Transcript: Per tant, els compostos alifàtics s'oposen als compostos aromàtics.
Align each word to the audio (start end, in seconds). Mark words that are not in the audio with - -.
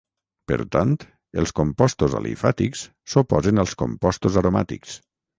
Per 0.51 0.57
tant, 0.75 0.93
els 1.41 1.51
compostos 1.59 2.15
alifàtics 2.19 2.81
s'oposen 3.13 3.65
als 3.65 3.75
compostos 3.83 4.39
aromàtics. 4.43 4.97